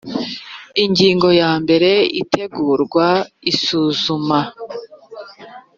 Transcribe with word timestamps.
ingingo 0.83 1.27
ya 1.41 1.51
mbere 1.63 1.91
itegurwa 2.21 3.07
isuzumwa 3.51 4.39